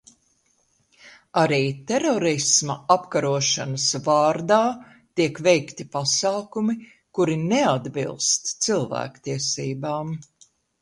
Arī 1.41 1.59
terorisma 1.91 2.77
apkarošanas 2.95 3.85
vārdā 4.07 4.59
tiek 5.21 5.41
veikti 5.49 5.87
pasākumi, 5.97 6.79
kuri 7.19 7.35
neatbilst 7.43 8.55
cilvēktiesībām. 8.67 10.21